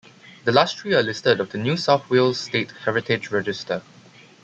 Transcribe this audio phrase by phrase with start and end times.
[0.45, 3.83] The last three are listed on the New South Wales state heritage register.